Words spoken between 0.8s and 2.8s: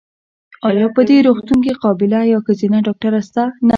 په دي روغتون کې قابیله یا ښځېنه